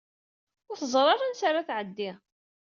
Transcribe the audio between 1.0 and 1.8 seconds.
ara ansa ara